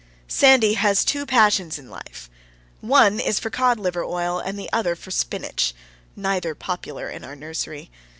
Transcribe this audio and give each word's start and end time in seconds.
Sandy 0.27 0.73
has 0.73 1.05
two 1.05 1.27
passions 1.27 1.77
in 1.77 1.87
life: 1.87 2.27
one 2.79 3.19
is 3.19 3.37
for 3.37 3.51
cod 3.51 3.79
liver 3.79 4.03
oil 4.03 4.39
and 4.39 4.57
the 4.57 4.67
other 4.73 4.95
for 4.95 5.11
spinach, 5.11 5.75
neither 6.15 6.55
popular 6.55 7.07
in 7.07 7.23
our 7.23 7.35
nursery. 7.35 7.91